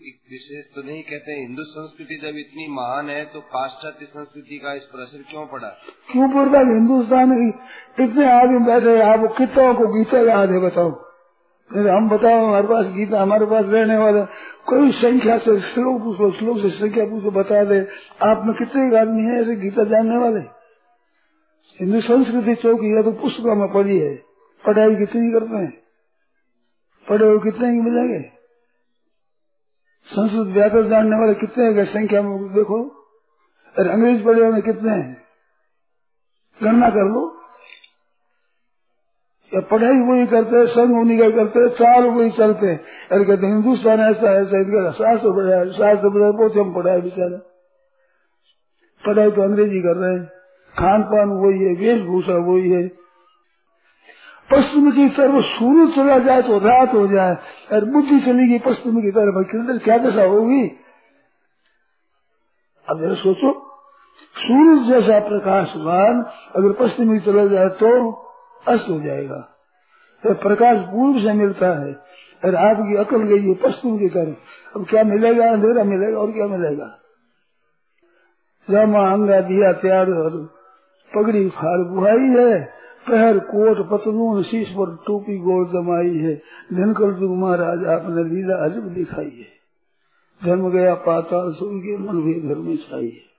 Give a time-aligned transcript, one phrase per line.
[0.00, 4.82] विशेष तो नहीं कहते हिंदू संस्कृति जब इतनी महान है तो पाश्चात्य संस्कृति का इस
[4.82, 5.68] पर असर क्यों पड़ा?
[6.12, 7.48] क्यों पड़ता हिंदुस्तान की
[8.04, 10.90] इतने आदमी बैठे आप कितों को गीता याद है, बताओ।
[11.70, 14.24] हम बताओ, हमारे पास गीता, हमारे पास रहने वाले।
[14.66, 17.80] कोई संख्या से, श्लोक पूछो, श्लोक से संख्या पूछो, बता दे।
[18.22, 20.40] आप में कितने आदमी है ऐसे गीता जानने वाले?
[21.80, 24.14] हिंदू संस्कृति चौकी या तो पुस्तकों में पढ़ी है।
[24.66, 25.82] पढ़ाई कितनी करते हैं?
[27.08, 28.35] पढ़े हुए कितने ही मिलेंगे?
[30.06, 31.84] संस्कृत व्याकरण जानने वाले कितने हैं?
[31.84, 32.88] संख्या में देखो।
[33.78, 35.22] अरे अंग्रेज़ पढ़े हुए कितने हैं?
[36.62, 37.32] गणना कर लो।
[39.54, 42.80] या पढ़ाई वही करते हैं संघ उन्हीं का करते हैं चाल वही चलते हैं।
[43.12, 47.36] अरे कहते हिंदुस्तान ऐसा ऐसा इनका शास्त्र पढ़ा है शास्त्र पढ़ा बहुत हम पढ़ाए बेचारे।
[49.06, 50.26] पढ़ाई तो अंग्रेज़ी कर रहे हैं।
[50.78, 53.05] खान पान वही है, वेशभूषा वही है।
[54.50, 57.36] पश्चिम की तरफ़ सूर्य चला जाए तो रात हो जाए
[57.72, 60.62] और बुद्धि चली गई पश्चिम की तरफ़ क्या दशा होगी?
[62.88, 63.52] अब जरा सोचो
[64.36, 66.22] सूर्य जैसा प्रकाशवान
[66.56, 67.90] अगर पश्चिम की चला जाए तो
[68.66, 69.40] अस्त हो जाएगा।
[70.24, 71.92] तो प्रकाश पूर्व से मिलता है
[72.42, 75.50] और आपकी अकल गई है पश्चिम की तरफ़। अब क्या मिलेगा?
[75.50, 76.86] अंधेरा मिलेगा और क्या मिलेगा?
[78.68, 80.06] जामा अंगा दिया त्यार
[81.12, 82.75] पगड़ी फाड़ बुहाई है।
[83.08, 86.34] पहर कोट पतलून शीश पर टोपी गोल जमाई है।
[86.72, 89.56] धनकर जुग महाराज, आपने लीला अजब दिखाई है।
[90.44, 93.35] जन्म गया पाताल सुन के मन भी घर में छाई है।